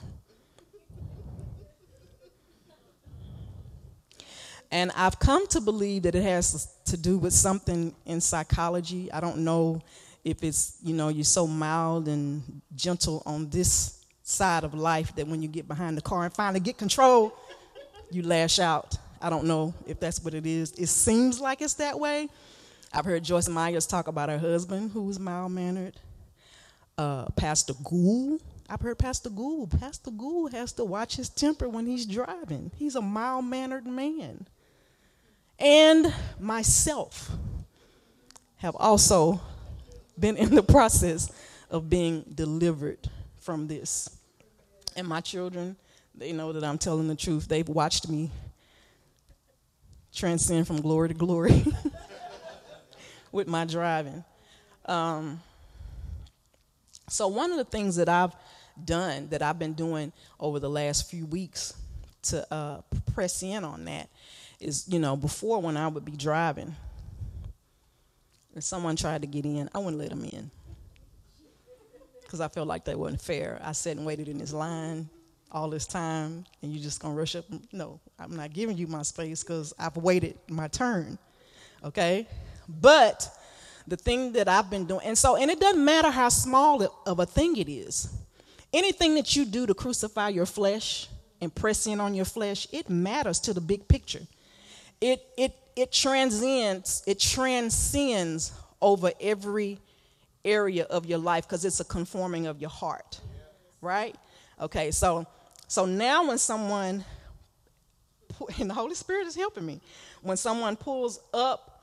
And 4.71 4.91
I've 4.97 5.19
come 5.19 5.47
to 5.49 5.61
believe 5.61 6.03
that 6.03 6.15
it 6.15 6.23
has 6.23 6.69
to 6.87 6.97
do 6.97 7.17
with 7.17 7.33
something 7.33 7.95
in 8.07 8.21
psychology. 8.21 9.11
I 9.13 9.21
don't 9.21 9.39
know 9.39 9.83
if 10.25 10.43
it's, 10.43 10.79
you 10.83 10.95
know, 10.95 11.09
you're 11.09 11.25
so 11.25 11.47
mild 11.47 12.09
and 12.09 12.61
gentle 12.75 13.23
on 13.25 13.51
this 13.51 14.04
side 14.25 14.65
of 14.65 14.75
life 14.75 15.15
that 15.15 15.29
when 15.29 15.43
you 15.43 15.49
get 15.49 15.69
behind 15.69 15.97
the 15.97 16.03
car 16.03 16.25
and 16.25 16.33
finally 16.33 16.59
get 16.59 16.79
control, 16.79 17.33
you 18.11 18.23
lash 18.23 18.59
out. 18.59 18.97
I 19.21 19.31
don't 19.31 19.45
know 19.45 19.75
if 19.87 20.01
that's 20.01 20.23
what 20.25 20.35
it 20.35 20.47
is. 20.47 20.73
It 20.73 20.89
seems 20.89 21.41
like 21.41 21.63
it's 21.63 21.75
that 21.75 22.01
way. 22.01 22.29
I've 22.93 23.05
heard 23.05 23.23
Joyce 23.23 23.49
Meyers 23.49 23.87
talk 23.87 24.09
about 24.09 24.29
her 24.29 24.39
husband 24.39 24.91
who's 24.93 25.21
mild 25.21 25.53
mannered. 25.53 25.95
Uh, 26.97 27.27
Pastor 27.37 27.75
Gould. 27.85 28.41
I've 28.69 28.81
heard 28.81 28.99
Pastor 28.99 29.31
Gould. 29.31 29.79
Pastor 29.79 30.11
Gould 30.11 30.53
has 30.53 30.73
to 30.73 30.85
watch 30.85 31.17
his 31.17 31.29
temper 31.29 31.69
when 31.69 31.87
he's 31.87 32.07
driving. 32.07 32.71
He's 32.79 32.95
a 32.95 33.03
mild 33.03 33.45
mannered 33.45 33.87
man. 33.87 34.47
And 35.59 36.13
myself 36.39 37.31
have 38.57 38.77
also 38.77 39.41
been 40.19 40.37
in 40.37 40.55
the 40.55 40.63
process 40.63 41.31
of 41.71 41.91
being 41.91 42.25
delivered 42.35 43.11
from 43.45 43.67
this. 43.67 44.09
And 44.97 45.07
my 45.07 45.21
children, 45.21 45.77
they 46.15 46.33
know 46.33 46.53
that 46.53 46.65
I'm 46.65 46.79
telling 46.79 47.09
the 47.09 47.15
truth. 47.15 47.47
They've 47.47 47.69
watched 47.69 48.09
me 48.09 48.31
transcend 50.15 50.67
from 50.67 50.81
glory 50.81 51.09
to 51.09 51.15
glory 51.15 51.65
with 53.33 53.47
my 53.47 53.65
driving. 53.65 54.25
Um, 54.87 55.43
so, 57.09 57.29
one 57.29 57.51
of 57.51 57.59
the 57.59 57.65
things 57.65 57.97
that 57.97 58.09
I've 58.09 58.35
done, 58.83 59.29
that 59.29 59.43
I've 59.43 59.59
been 59.59 59.75
doing 59.75 60.13
over 60.41 60.59
the 60.59 60.71
last 60.71 61.11
few 61.11 61.27
weeks 61.27 61.75
to 62.23 62.55
uh, 62.55 62.81
press 63.13 63.43
in 63.43 63.63
on 63.65 63.85
that 63.85 64.09
is, 64.59 64.89
you 64.89 64.99
know, 64.99 65.17
before 65.17 65.61
when 65.61 65.77
I 65.77 65.89
would 65.89 66.05
be 66.05 66.17
driving, 66.17 66.75
if 68.55 68.63
someone 68.63 68.97
tried 68.97 69.21
to 69.23 69.27
get 69.27 69.45
in, 69.45 69.69
I 69.75 69.79
wouldn't 69.79 69.99
let 69.99 70.11
them 70.11 70.25
in 70.25 70.51
because 72.35 72.41
I 72.41 72.49
felt 72.53 72.67
like 72.67 72.85
that 72.87 72.99
wasn't 72.99 73.21
fair. 73.21 73.61
I 73.63 73.71
sat 73.71 73.97
and 73.97 74.05
waited 74.05 74.27
in 74.27 74.39
this 74.39 74.53
line 74.53 75.09
all 75.53 75.71
this 75.71 75.87
time, 75.87 76.45
and 76.63 76.73
you're 76.73 76.83
just 76.83 77.01
gonna 77.01 77.15
rush 77.15 77.37
up. 77.37 77.45
No, 77.73 78.01
I'm 78.19 78.35
not 78.35 78.53
giving 78.53 78.77
you 78.77 78.89
my 78.89 79.03
space 79.03 79.45
because 79.45 79.73
I've 79.79 79.97
waited 79.97 80.37
my 80.49 80.67
turn. 80.67 81.17
Okay, 81.85 82.27
but 82.81 83.29
the 83.87 83.97
thing 83.97 84.33
that 84.33 84.49
I've 84.49 84.69
been 84.69 84.85
doing, 84.85 85.03
and 85.05 85.17
so, 85.17 85.37
and 85.37 85.49
it 85.49 85.61
doesn't 85.61 85.85
matter 85.85 86.11
how 86.11 86.29
small 86.29 86.83
of 87.07 87.21
a 87.21 87.27
thing 87.27 87.57
it 87.57 87.69
is. 87.69 88.13
Anything 88.73 89.15
that 89.15 89.37
you 89.37 89.45
do 89.45 89.65
to 89.65 89.75
crucify 89.75 90.31
your 90.31 90.47
flesh 90.47 91.09
and 91.41 91.55
press 91.55 91.87
in 91.87 92.01
on 92.01 92.15
your 92.15 92.25
flesh, 92.25 92.67
it 92.73 92.91
matters 92.91 93.39
to 93.41 93.55
the 93.55 93.61
big 93.61 93.87
picture. 93.87 94.27
It 95.01 95.25
it 95.39 95.55
it 95.77 95.93
transcends. 95.93 97.05
It 97.07 97.21
transcends 97.21 98.51
over 98.83 99.13
every 99.21 99.79
area 100.45 100.85
of 100.85 101.07
your 101.07 101.19
life 101.19 101.47
because 101.47 101.65
it's 101.65 101.81
a 101.81 101.85
conforming 101.85 102.47
of 102.47 102.61
your 102.61 102.71
heart. 102.71 103.21
Right? 103.81 104.17
Okay, 104.61 104.91
so 104.91 105.27
so 105.69 105.87
now 105.87 106.29
when 106.29 106.39
someone 106.39 107.05
and 108.59 108.71
the 108.71 108.75
Holy 108.75 108.95
Spirit 108.95 109.27
is 109.27 109.35
helping 109.35 109.67
me. 109.67 109.81
when 110.23 110.37
someone 110.37 110.77
pulls 110.77 111.21
up 111.33 111.83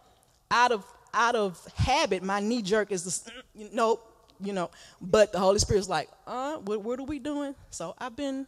out 0.50 0.72
of 0.72 0.86
out 1.14 1.36
of 1.36 1.66
habit, 1.76 2.24
my 2.24 2.40
knee 2.40 2.62
jerk 2.62 2.92
is 2.92 3.04
the 3.04 3.32
nope, 3.74 4.02
you 4.40 4.54
know. 4.54 4.72
But 5.02 5.32
the 5.32 5.40
Holy 5.40 5.60
Spirit's 5.60 5.90
like, 5.90 6.10
uh, 6.26 6.58
what, 6.58 6.82
what 6.82 7.00
are 7.00 7.06
we 7.06 7.20
doing? 7.20 7.54
So 7.70 7.96
I've 7.98 8.16
been 8.16 8.48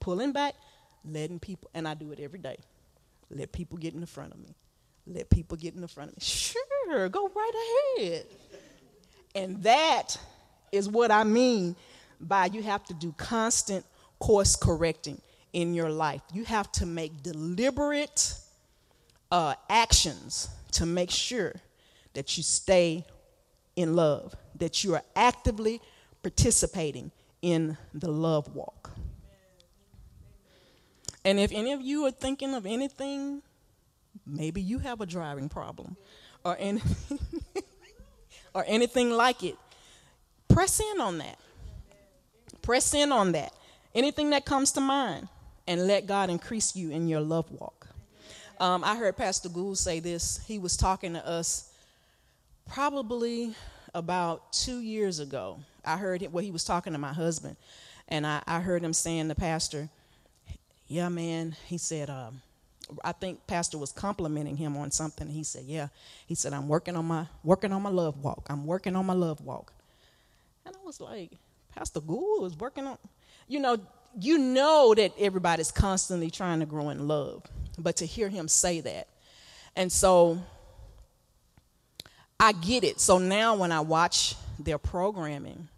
pulling 0.00 0.32
back, 0.32 0.54
letting 1.04 1.38
people, 1.38 1.70
and 1.72 1.86
I 1.86 1.94
do 1.94 2.10
it 2.12 2.18
every 2.20 2.40
day. 2.40 2.58
Let 3.30 3.52
people 3.52 3.78
get 3.78 3.94
in 3.94 4.00
the 4.00 4.08
front 4.08 4.32
of 4.32 4.40
me. 4.40 4.56
Let 5.06 5.30
people 5.30 5.56
get 5.56 5.74
in 5.74 5.80
the 5.80 5.88
front 5.88 6.10
of 6.10 6.16
me. 6.16 6.20
Sure, 6.22 7.08
go 7.08 7.30
right 7.34 7.96
ahead. 7.98 8.26
And 9.34 9.62
that 9.62 10.16
is 10.72 10.88
what 10.88 11.10
I 11.10 11.24
mean 11.24 11.76
by 12.20 12.46
you 12.46 12.62
have 12.62 12.84
to 12.86 12.94
do 12.94 13.12
constant 13.16 13.84
course 14.18 14.56
correcting 14.56 15.20
in 15.52 15.74
your 15.74 15.90
life. 15.90 16.20
You 16.32 16.44
have 16.44 16.70
to 16.72 16.86
make 16.86 17.22
deliberate 17.22 18.34
uh, 19.30 19.54
actions 19.68 20.48
to 20.72 20.86
make 20.86 21.10
sure 21.10 21.54
that 22.14 22.36
you 22.36 22.42
stay 22.42 23.04
in 23.76 23.94
love, 23.94 24.34
that 24.56 24.84
you 24.84 24.94
are 24.94 25.02
actively 25.16 25.80
participating 26.22 27.10
in 27.42 27.76
the 27.94 28.10
love 28.10 28.54
walk. 28.54 28.90
And 31.24 31.38
if 31.38 31.52
any 31.52 31.72
of 31.72 31.80
you 31.80 32.06
are 32.06 32.10
thinking 32.10 32.54
of 32.54 32.66
anything, 32.66 33.42
maybe 34.26 34.60
you 34.60 34.78
have 34.78 35.00
a 35.00 35.06
driving 35.06 35.48
problem 35.48 35.96
or 36.44 36.56
anything, 36.58 37.18
or 38.54 38.64
anything 38.66 39.10
like 39.10 39.42
it, 39.42 39.56
press 40.48 40.80
in 40.80 41.00
on 41.00 41.18
that. 41.18 41.38
Press 42.62 42.94
in 42.94 43.12
on 43.12 43.32
that. 43.32 43.52
Anything 43.94 44.30
that 44.30 44.44
comes 44.44 44.72
to 44.72 44.80
mind, 44.80 45.28
and 45.66 45.86
let 45.86 46.06
God 46.06 46.30
increase 46.30 46.74
you 46.74 46.90
in 46.90 47.08
your 47.08 47.20
love 47.20 47.50
walk. 47.52 47.88
Um, 48.58 48.84
I 48.84 48.96
heard 48.96 49.16
Pastor 49.16 49.48
Gould 49.48 49.78
say 49.78 50.00
this. 50.00 50.40
He 50.46 50.58
was 50.58 50.76
talking 50.76 51.14
to 51.14 51.26
us 51.26 51.72
probably 52.68 53.54
about 53.94 54.52
two 54.52 54.80
years 54.80 55.18
ago. 55.18 55.58
I 55.84 55.96
heard 55.96 56.22
what 56.22 56.32
well, 56.32 56.44
he 56.44 56.50
was 56.50 56.64
talking 56.64 56.92
to 56.92 56.98
my 56.98 57.12
husband, 57.12 57.56
and 58.08 58.26
I, 58.26 58.42
I 58.46 58.60
heard 58.60 58.82
him 58.82 58.92
saying 58.92 59.28
to 59.28 59.34
Pastor, 59.34 59.88
"Yeah, 60.88 61.08
man," 61.08 61.56
he 61.66 61.78
said. 61.78 62.10
Um, 62.10 62.42
I 63.04 63.12
think 63.12 63.46
Pastor 63.46 63.78
was 63.78 63.92
complimenting 63.92 64.56
him 64.56 64.76
on 64.76 64.90
something. 64.90 65.28
He 65.28 65.44
said, 65.44 65.64
"Yeah," 65.64 65.88
he 66.26 66.34
said, 66.34 66.52
"I'm 66.52 66.68
working 66.68 66.96
on 66.96 67.06
my 67.06 67.26
working 67.44 67.72
on 67.72 67.82
my 67.82 67.90
love 67.90 68.22
walk. 68.22 68.46
I'm 68.50 68.66
working 68.66 68.96
on 68.96 69.06
my 69.06 69.14
love 69.14 69.40
walk." 69.40 69.72
And 70.64 70.74
I 70.76 70.84
was 70.84 71.00
like, 71.00 71.32
Pastor 71.74 72.00
Gould 72.00 72.46
is 72.46 72.56
working 72.56 72.86
on, 72.86 72.98
you 73.48 73.60
know, 73.60 73.78
you 74.18 74.38
know 74.38 74.94
that 74.94 75.12
everybody's 75.18 75.70
constantly 75.70 76.30
trying 76.30 76.60
to 76.60 76.66
grow 76.66 76.90
in 76.90 77.08
love, 77.08 77.42
but 77.78 77.96
to 77.96 78.06
hear 78.06 78.28
him 78.28 78.48
say 78.48 78.80
that, 78.80 79.08
and 79.76 79.90
so 79.90 80.38
I 82.38 82.52
get 82.52 82.84
it. 82.84 83.00
So 83.00 83.18
now 83.18 83.54
when 83.54 83.72
I 83.72 83.80
watch 83.80 84.34
their 84.58 84.78
programming, 84.78 85.68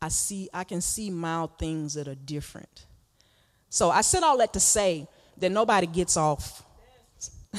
I 0.00 0.08
see 0.08 0.48
I 0.52 0.64
can 0.64 0.80
see 0.80 1.10
mild 1.10 1.58
things 1.58 1.94
that 1.94 2.08
are 2.08 2.14
different. 2.14 2.86
So 3.70 3.90
I 3.90 4.02
said 4.02 4.22
all 4.22 4.38
that 4.38 4.52
to 4.52 4.60
say 4.60 5.08
that 5.38 5.50
nobody 5.50 5.86
gets 5.86 6.16
off 6.16 6.64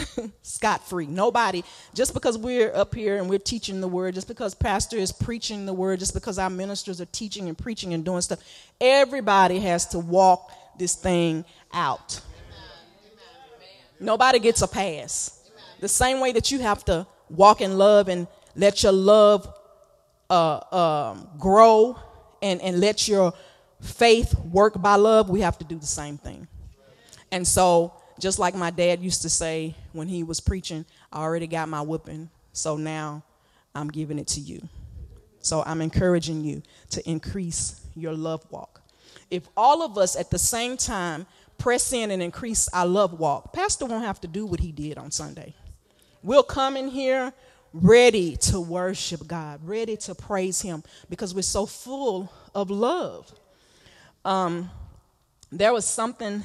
scot 0.42 0.88
free. 0.88 1.06
Nobody, 1.06 1.64
just 1.94 2.14
because 2.14 2.38
we're 2.38 2.74
up 2.76 2.94
here 2.94 3.18
and 3.18 3.30
we're 3.30 3.40
teaching 3.40 3.82
the 3.82 3.88
word, 3.88 4.16
just 4.16 4.28
because 4.28 4.54
pastor 4.54 4.98
is 4.98 5.12
preaching 5.12 5.66
the 5.66 5.74
word, 5.74 6.00
just 6.00 6.14
because 6.14 6.38
our 6.38 6.50
ministers 6.50 7.02
are 7.02 7.06
teaching 7.08 7.48
and 7.48 7.58
preaching 7.58 7.94
and 7.94 8.04
doing 8.04 8.22
stuff, 8.22 8.40
everybody 8.80 9.60
has 9.60 9.86
to 9.88 10.00
walk 10.00 10.52
this 10.78 10.96
thing 10.96 11.46
out. 11.74 12.22
Nobody 14.00 14.40
gets 14.40 14.62
a 14.62 14.68
pass. 14.68 15.50
The 15.80 15.88
same 15.88 16.20
way 16.20 16.32
that 16.34 16.52
you 16.52 16.60
have 16.60 16.84
to 16.86 17.08
walk 17.30 17.62
in 17.62 17.78
love 17.78 18.10
and 18.10 18.28
let 18.56 18.84
your 18.84 18.92
love 18.92 19.48
uh, 20.30 20.60
um, 21.12 21.30
grow 21.40 21.98
and, 22.42 22.62
and 22.62 22.80
let 22.80 23.08
your 23.08 23.34
faith 23.82 24.38
work 24.40 24.82
by 24.82 24.96
love, 24.96 25.30
we 25.30 25.42
have 25.42 25.58
to 25.60 25.66
do 25.66 25.78
the 25.78 25.86
same 25.86 26.18
thing. 26.18 26.48
And 27.36 27.46
so, 27.46 27.92
just 28.18 28.40
like 28.40 28.56
my 28.56 28.70
dad 28.70 29.02
used 29.02 29.24
to 29.24 29.30
say 29.30 29.76
when 29.92 30.08
he 30.08 30.24
was 30.24 30.40
preaching, 30.40 30.86
I 31.12 31.20
already 31.20 31.48
got 31.48 31.68
my 31.68 31.82
whooping, 31.82 32.30
so 32.54 32.78
now 32.78 33.24
I'm 33.76 33.90
giving 33.90 34.20
it 34.20 34.28
to 34.28 34.40
you. 34.40 34.70
So 35.42 35.62
I'm 35.66 35.82
encouraging 35.82 36.46
you 36.46 36.64
to 36.92 37.10
increase 37.10 37.86
your 37.94 38.14
love 38.14 38.50
walk. 38.52 38.82
If 39.30 39.50
all 39.58 39.84
of 39.84 39.98
us 39.98 40.16
at 40.16 40.30
the 40.32 40.40
same 40.40 40.78
time 40.78 41.28
press 41.58 41.92
in 41.92 42.10
and 42.10 42.24
increase 42.24 42.70
our 42.70 42.88
love 42.88 43.20
walk, 43.20 43.52
Pastor 43.52 43.86
won't 43.86 44.06
have 44.06 44.22
to 44.22 44.30
do 44.30 44.46
what 44.46 44.62
he 44.62 44.72
did 44.72 44.98
on 44.98 45.12
Sunday. 45.12 45.54
We'll 46.24 46.42
come 46.42 46.78
in 46.78 46.88
here 46.88 47.34
ready 47.74 48.38
to 48.38 48.62
worship 48.62 49.28
God, 49.28 49.60
ready 49.68 49.98
to 49.98 50.16
praise 50.16 50.62
Him 50.62 50.84
because 51.10 51.36
we're 51.36 51.42
so 51.42 51.66
full 51.66 52.32
of 52.56 52.70
love. 52.70 53.30
Um, 54.24 54.72
there 55.52 55.74
was 55.74 55.84
something 55.84 56.42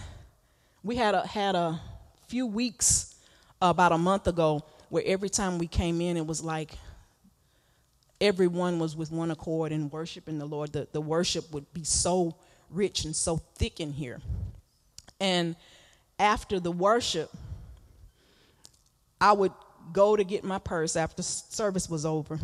we 0.83 0.97
had 0.97 1.15
a, 1.15 1.27
had 1.27 1.55
a 1.55 1.81
few 2.27 2.47
weeks 2.47 3.15
about 3.61 3.93
a 3.93 3.99
month 3.99 4.27
ago 4.27 4.65
where 4.89 5.03
every 5.07 5.29
time 5.29 5.59
we 5.59 5.67
came 5.67 6.01
in, 6.01 6.17
it 6.17 6.27
was 6.27 6.43
like 6.43 6.73
everyone 8.21 8.79
was 8.79 8.97
with 8.97 9.11
one 9.11 9.31
accord 9.31 9.73
and 9.73 9.93
worshiping 9.93 10.39
the 10.39 10.47
Lord. 10.47 10.73
The, 10.73 10.89
the 10.93 11.01
worship 11.01 11.53
would 11.53 11.73
be 11.73 11.85
so 11.85 12.37
rich 12.71 13.05
and 13.05 13.15
so 13.15 13.39
thick 13.57 13.81
in 13.81 13.93
here. 13.93 14.21
And 15.21 15.55
after 16.19 16.61
the 16.61 16.73
worship, 16.73 17.31
I 19.21 19.33
would 19.33 19.53
go 19.93 20.17
to 20.17 20.25
get 20.25 20.45
my 20.45 20.59
purse 20.59 20.97
after 20.97 21.23
service 21.23 21.91
was 21.91 22.07
over. 22.07 22.39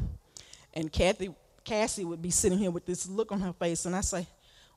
And 0.75 0.93
Kathy, 0.93 1.35
Cassie 1.65 2.05
would 2.05 2.21
be 2.21 2.31
sitting 2.31 2.59
here 2.59 2.71
with 2.71 2.85
this 2.85 3.09
look 3.09 3.33
on 3.33 3.41
her 3.41 3.53
face, 3.55 3.87
and 3.87 3.97
I 3.97 4.03
say, 4.03 4.27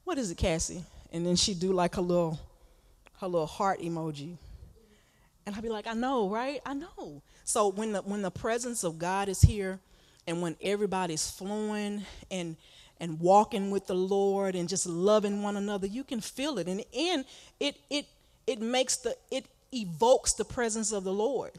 What 0.05 0.17
is 0.17 0.31
it, 0.31 0.37
Cassie? 0.37 0.83
And 1.11 1.25
then 1.25 1.35
she'd 1.35 1.59
do 1.59 1.73
like 1.73 1.97
a 1.97 2.01
little 2.01 2.39
her 3.19 3.27
little 3.27 3.47
heart 3.47 3.81
emoji. 3.81 4.37
And 5.45 5.55
I'd 5.55 5.63
be 5.63 5.69
like, 5.69 5.87
I 5.87 5.93
know, 5.93 6.29
right? 6.29 6.61
I 6.65 6.73
know. 6.73 7.21
So 7.43 7.69
when 7.69 7.93
the 7.93 8.01
when 8.01 8.21
the 8.21 8.31
presence 8.31 8.83
of 8.83 8.99
God 8.99 9.29
is 9.29 9.41
here 9.41 9.79
and 10.27 10.41
when 10.41 10.55
everybody's 10.61 11.29
flowing 11.29 12.03
and 12.29 12.55
and 12.99 13.19
walking 13.19 13.71
with 13.71 13.87
the 13.87 13.95
Lord 13.95 14.55
and 14.55 14.69
just 14.69 14.85
loving 14.85 15.41
one 15.41 15.57
another, 15.57 15.87
you 15.87 16.03
can 16.03 16.21
feel 16.21 16.59
it. 16.59 16.67
And 16.67 16.83
and 16.95 17.25
it 17.59 17.77
it 17.89 18.05
it 18.45 18.61
makes 18.61 18.97
the 18.97 19.15
it 19.31 19.45
evokes 19.73 20.33
the 20.33 20.45
presence 20.45 20.91
of 20.91 21.03
the 21.03 21.13
Lord 21.13 21.53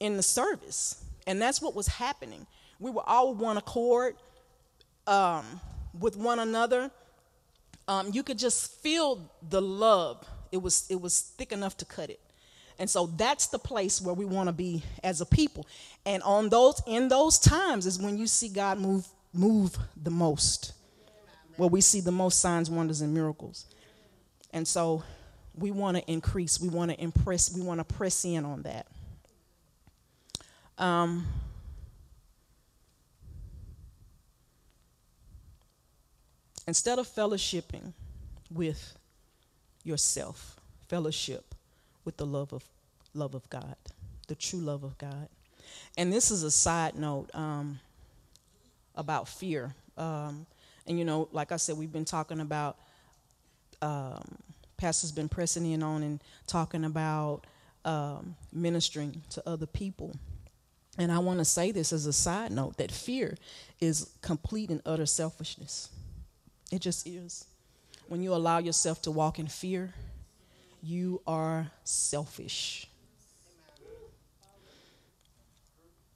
in 0.00 0.16
the 0.16 0.22
service. 0.22 1.04
And 1.26 1.40
that's 1.40 1.62
what 1.62 1.74
was 1.74 1.86
happening. 1.86 2.46
We 2.80 2.90
were 2.90 3.08
all 3.08 3.34
one 3.34 3.56
accord 3.56 4.16
um, 5.06 5.60
with 5.98 6.16
one 6.16 6.40
another. 6.40 6.90
Um, 7.86 8.10
you 8.12 8.22
could 8.22 8.38
just 8.38 8.72
feel 8.82 9.30
the 9.48 9.62
love 9.62 10.26
it 10.52 10.62
was 10.62 10.86
it 10.88 11.00
was 11.00 11.20
thick 11.20 11.50
enough 11.50 11.76
to 11.78 11.84
cut 11.84 12.10
it. 12.10 12.20
And 12.78 12.88
so 12.88 13.06
that's 13.06 13.48
the 13.48 13.58
place 13.58 14.00
where 14.00 14.14
we 14.14 14.24
want 14.24 14.48
to 14.48 14.52
be 14.52 14.82
as 15.02 15.20
a 15.20 15.26
people. 15.26 15.66
And 16.06 16.22
on 16.22 16.48
those 16.48 16.80
in 16.86 17.08
those 17.08 17.38
times 17.38 17.86
is 17.86 17.98
when 17.98 18.16
you 18.16 18.26
see 18.26 18.48
God 18.48 18.78
move 18.78 19.06
move 19.32 19.76
the 20.00 20.10
most. 20.10 20.74
Where 21.56 21.68
we 21.68 21.80
see 21.80 22.00
the 22.00 22.12
most 22.12 22.40
signs, 22.40 22.70
wonders, 22.70 23.02
and 23.02 23.12
miracles. 23.12 23.66
And 24.52 24.66
so 24.66 25.02
we 25.54 25.70
want 25.70 25.96
to 25.96 26.10
increase, 26.10 26.60
we 26.60 26.68
want 26.68 26.90
to 26.90 27.00
impress, 27.00 27.54
we 27.54 27.62
want 27.62 27.78
to 27.78 27.84
press 27.84 28.24
in 28.24 28.44
on 28.44 28.62
that. 28.62 28.86
Um, 30.78 31.26
instead 36.66 36.98
of 36.98 37.06
fellowshipping 37.06 37.92
with 38.50 38.96
yourself, 39.84 40.56
fellowship 40.88 41.54
with 42.04 42.16
the 42.16 42.26
love 42.26 42.52
of 42.52 42.64
love 43.14 43.34
of 43.34 43.48
God, 43.50 43.76
the 44.28 44.34
true 44.34 44.60
love 44.60 44.84
of 44.84 44.96
God. 44.98 45.28
And 45.96 46.12
this 46.12 46.30
is 46.30 46.42
a 46.42 46.50
side 46.50 46.94
note 46.94 47.30
um, 47.34 47.78
about 48.94 49.28
fear. 49.28 49.74
Um, 49.96 50.46
and 50.86 50.98
you 50.98 51.04
know, 51.04 51.28
like 51.32 51.52
I 51.52 51.56
said, 51.56 51.76
we've 51.76 51.92
been 51.92 52.04
talking 52.04 52.40
about. 52.40 52.76
Um, 53.80 54.38
Pastor's 54.82 55.12
been 55.12 55.28
pressing 55.28 55.64
in 55.70 55.80
on 55.80 56.02
and 56.02 56.20
talking 56.48 56.84
about 56.84 57.46
um, 57.84 58.34
ministering 58.52 59.22
to 59.30 59.42
other 59.48 59.64
people. 59.64 60.16
And 60.98 61.12
I 61.12 61.18
want 61.18 61.38
to 61.38 61.44
say 61.44 61.70
this 61.70 61.92
as 61.92 62.06
a 62.06 62.12
side 62.12 62.50
note 62.50 62.78
that 62.78 62.90
fear 62.90 63.36
is 63.80 64.10
complete 64.22 64.70
and 64.70 64.82
utter 64.84 65.06
selfishness. 65.06 65.88
It 66.72 66.80
just 66.80 67.06
is. 67.06 67.46
When 68.12 68.20
you 68.20 68.34
allow 68.34 68.58
yourself 68.58 69.00
to 69.02 69.10
walk 69.10 69.38
in 69.38 69.46
fear, 69.46 69.94
you 70.82 71.22
are 71.26 71.70
selfish. 71.82 72.86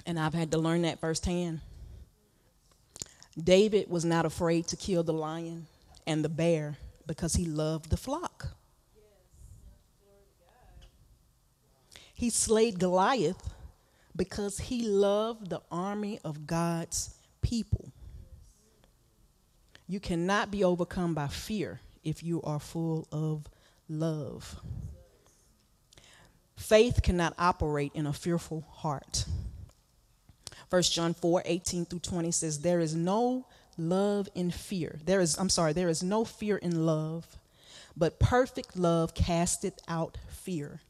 And 0.05 0.21
I've 0.21 0.35
had 0.35 0.51
to 0.51 0.59
learn 0.59 0.83
that 0.83 1.01
firsthand. 1.01 1.63
David 3.43 3.89
was 3.89 4.05
not 4.05 4.27
afraid 4.27 4.67
to 4.67 4.77
kill 4.77 5.05
the 5.05 5.15
lion 5.15 5.69
and 6.07 6.23
the 6.23 6.29
bear 6.29 6.77
because 7.07 7.33
he 7.33 7.47
loved 7.47 7.89
the 7.89 7.97
flock. 7.97 8.49
He 12.13 12.29
slayed 12.29 12.79
Goliath 12.79 13.55
because 14.15 14.59
he 14.59 14.87
loved 14.87 15.49
the 15.49 15.63
army 15.73 16.21
of 16.23 16.47
God's 16.47 17.15
people. 17.41 17.91
You 19.89 19.99
cannot 19.99 20.51
be 20.51 20.63
overcome 20.63 21.15
by 21.15 21.29
fear 21.29 21.81
if 22.07 22.23
you 22.23 22.41
are 22.43 22.61
full 22.61 23.09
of 23.11 23.49
love. 23.89 24.61
Faith 26.57 27.03
cannot 27.03 27.35
operate 27.39 27.93
in 27.95 28.07
a 28.07 28.13
fearful 28.13 28.65
heart. 28.71 29.27
1 30.71 30.83
John 30.83 31.15
4 31.15 31.43
18 31.45 31.85
through 31.85 31.99
20 31.99 32.31
says, 32.31 32.61
There 32.61 32.81
is 32.81 32.95
no 32.95 33.47
love 33.77 34.29
in 34.35 34.51
fear. 34.51 34.99
There 35.05 35.21
is, 35.21 35.37
I'm 35.39 35.51
sorry, 35.51 35.73
there 35.73 35.89
is 35.89 36.03
no 36.03 36.25
fear 36.25 36.57
in 36.57 36.87
love, 36.87 37.27
but 37.97 38.19
perfect 38.19 38.77
love 38.77 39.15
casteth 39.15 39.79
out 39.89 40.17
fear, 40.29 40.81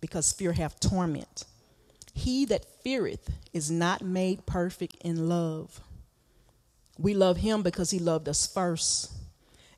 because 0.00 0.32
fear 0.32 0.52
hath 0.52 0.78
torment. 0.78 1.44
He 2.12 2.44
that 2.46 2.66
feareth 2.82 3.30
is 3.52 3.70
not 3.70 4.02
made 4.02 4.46
perfect 4.46 4.96
in 5.00 5.28
love. 5.28 5.80
We 6.98 7.14
love 7.14 7.38
him 7.38 7.62
because 7.62 7.90
he 7.90 7.98
loved 7.98 8.28
us 8.28 8.46
first. 8.46 9.10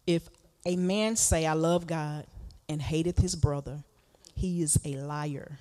If 0.07 0.29
a 0.65 0.77
man 0.77 1.17
say, 1.17 1.47
I 1.47 1.55
love 1.55 1.87
God, 1.87 2.27
and 2.69 2.81
hateth 2.81 3.19
his 3.19 3.35
brother, 3.35 3.83
he 4.35 4.63
is 4.63 4.79
a 4.85 4.97
liar. 4.97 5.59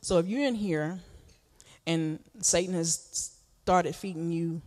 So 0.00 0.18
if 0.18 0.26
you're 0.26 0.46
in 0.46 0.54
here 0.54 1.00
and 1.86 2.20
Satan 2.40 2.74
has 2.74 3.32
started 3.62 3.94
feeding 3.94 4.30
you 4.30 4.62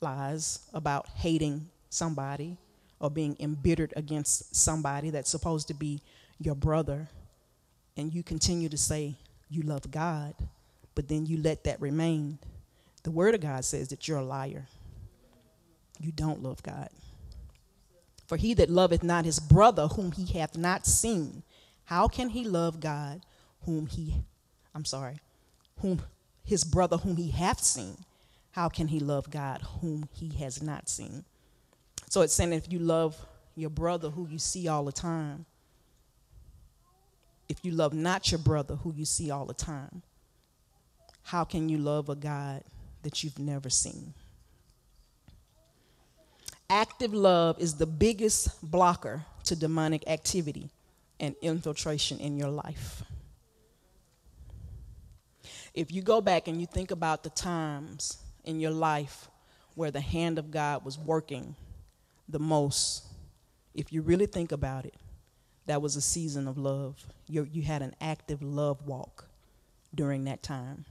lies 0.00 0.60
about 0.72 1.08
hating 1.08 1.68
somebody 1.88 2.56
or 3.00 3.10
being 3.10 3.36
embittered 3.40 3.92
against 3.96 4.54
somebody 4.54 5.10
that's 5.10 5.30
supposed 5.30 5.68
to 5.68 5.74
be 5.74 6.00
your 6.38 6.54
brother, 6.54 7.08
and 7.96 8.14
you 8.14 8.22
continue 8.22 8.68
to 8.68 8.78
say 8.78 9.16
you 9.48 9.62
love 9.62 9.90
God, 9.90 10.34
but 10.94 11.08
then 11.08 11.26
you 11.26 11.38
let 11.38 11.64
that 11.64 11.80
remain, 11.80 12.38
the 13.02 13.10
Word 13.10 13.34
of 13.34 13.40
God 13.40 13.64
says 13.64 13.88
that 13.88 14.06
you're 14.06 14.18
a 14.18 14.24
liar. 14.24 14.68
You 16.00 16.12
don't 16.12 16.42
love 16.42 16.62
God. 16.62 16.88
For 18.26 18.36
he 18.36 18.54
that 18.54 18.70
loveth 18.70 19.02
not 19.02 19.24
his 19.24 19.38
brother 19.38 19.88
whom 19.88 20.12
he 20.12 20.38
hath 20.38 20.56
not 20.56 20.86
seen, 20.86 21.42
how 21.84 22.08
can 22.08 22.30
he 22.30 22.44
love 22.44 22.80
God 22.80 23.22
whom 23.62 23.86
he, 23.86 24.22
I'm 24.74 24.84
sorry, 24.84 25.18
whom 25.80 26.02
his 26.44 26.64
brother 26.64 26.96
whom 26.96 27.16
he 27.16 27.30
hath 27.30 27.60
seen? 27.60 27.96
How 28.52 28.68
can 28.68 28.88
he 28.88 29.00
love 29.00 29.30
God 29.30 29.62
whom 29.80 30.08
he 30.12 30.28
has 30.38 30.62
not 30.62 30.88
seen? 30.88 31.24
So 32.08 32.22
it's 32.22 32.34
saying 32.34 32.52
if 32.52 32.70
you 32.72 32.78
love 32.78 33.16
your 33.56 33.70
brother 33.70 34.10
who 34.10 34.26
you 34.28 34.38
see 34.38 34.68
all 34.68 34.84
the 34.84 34.92
time, 34.92 35.44
if 37.48 37.64
you 37.64 37.72
love 37.72 37.92
not 37.92 38.30
your 38.30 38.38
brother 38.38 38.76
who 38.76 38.92
you 38.92 39.04
see 39.04 39.30
all 39.30 39.44
the 39.44 39.54
time, 39.54 40.02
how 41.24 41.44
can 41.44 41.68
you 41.68 41.78
love 41.78 42.08
a 42.08 42.14
God 42.14 42.62
that 43.02 43.22
you've 43.22 43.38
never 43.38 43.68
seen? 43.68 44.14
Active 46.70 47.12
love 47.12 47.58
is 47.58 47.74
the 47.74 47.86
biggest 47.86 48.62
blocker 48.62 49.24
to 49.42 49.56
demonic 49.56 50.06
activity 50.06 50.70
and 51.18 51.34
infiltration 51.42 52.20
in 52.20 52.36
your 52.36 52.48
life. 52.48 53.02
If 55.74 55.90
you 55.90 56.00
go 56.00 56.20
back 56.20 56.46
and 56.46 56.60
you 56.60 56.66
think 56.68 56.92
about 56.92 57.24
the 57.24 57.30
times 57.30 58.18
in 58.44 58.60
your 58.60 58.70
life 58.70 59.28
where 59.74 59.90
the 59.90 60.00
hand 60.00 60.38
of 60.38 60.52
God 60.52 60.84
was 60.84 60.96
working 60.96 61.56
the 62.28 62.38
most, 62.38 63.04
if 63.74 63.92
you 63.92 64.00
really 64.00 64.26
think 64.26 64.52
about 64.52 64.86
it, 64.86 64.94
that 65.66 65.82
was 65.82 65.96
a 65.96 66.00
season 66.00 66.46
of 66.46 66.56
love. 66.56 67.04
you 67.26 67.48
you 67.50 67.62
had 67.62 67.82
an 67.82 67.96
active 68.00 68.42
love 68.42 68.86
walk 68.86 69.26
during 69.92 70.24
that 70.24 70.40
time. 70.40 70.84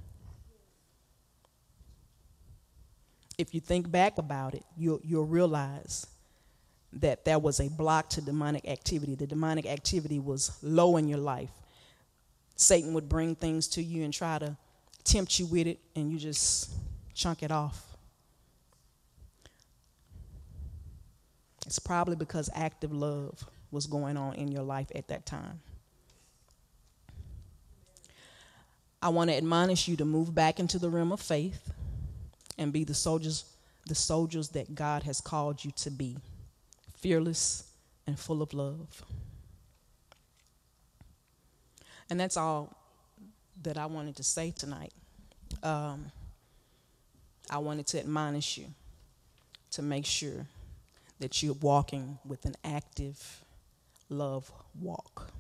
If 3.39 3.54
you 3.54 3.62
think 3.62 3.89
back 3.89 4.17
about 4.17 4.54
it, 4.54 4.65
you'll, 4.75 4.99
you'll 5.02 5.25
realize 5.25 6.06
that 6.91 7.23
there 7.23 7.39
was 7.39 7.62
a 7.62 7.69
block 7.69 8.10
to 8.10 8.21
demonic 8.21 8.67
activity. 8.67 9.15
The 9.15 9.28
demonic 9.28 9.65
activity 9.65 10.19
was 10.19 10.60
low 10.62 10.97
in 10.97 11.08
your 11.08 11.19
life. 11.19 11.54
Satan 12.58 12.93
would 12.93 13.08
bring 13.08 13.36
things 13.36 13.69
to 13.69 13.82
you 13.82 14.04
and 14.04 14.13
try 14.13 14.39
to 14.39 14.58
tempt 15.06 15.39
you 15.39 15.45
with 15.45 15.67
it, 15.67 15.80
and 15.95 16.12
you 16.12 16.19
just 16.19 16.69
chunk 17.13 17.41
it 17.41 17.49
off. 17.49 17.82
It's 21.65 21.80
probably 21.80 22.17
because 22.17 22.49
active 22.54 22.91
love 22.91 23.49
was 23.71 23.88
going 23.88 24.17
on 24.17 24.36
in 24.36 24.52
your 24.52 24.63
life 24.63 24.91
at 24.93 25.08
that 25.08 25.25
time. 25.25 25.62
I 29.02 29.08
want 29.08 29.30
to 29.30 29.38
admonish 29.38 29.88
you 29.88 29.95
to 29.95 30.04
move 30.04 30.36
back 30.36 30.60
into 30.60 30.78
the 30.78 30.89
realm 30.89 31.13
of 31.13 31.21
faith 31.21 31.71
and 32.60 32.72
be 32.72 32.84
the 32.84 32.93
soldiers 32.93 33.45
the 33.89 33.95
soldiers 33.95 34.50
that 34.50 34.76
God 34.76 35.04
has 35.04 35.19
called 35.19 35.65
you 35.65 35.72
to 35.78 35.89
be, 35.89 36.17
fearless 36.98 37.63
and 38.06 38.17
full 38.17 38.41
of 38.41 38.54
love. 38.54 39.04
And 42.10 42.19
that's 42.19 42.38
all 42.38 42.78
that 43.63 43.78
I 43.78 43.88
wanted 43.88 44.15
to 44.17 44.24
say 44.24 44.52
tonight. 44.52 44.93
Um, 45.63 46.12
I 47.50 47.58
wanted 47.58 47.88
to 47.88 48.00
admonish 48.00 48.58
you 48.58 48.67
to 49.72 49.82
make 49.82 50.06
sure 50.06 50.45
that 51.19 51.41
you're 51.41 51.54
walking 51.56 52.19
with 52.26 52.45
an 52.45 52.56
active 52.63 53.43
love 54.08 54.52
walk. 54.80 55.32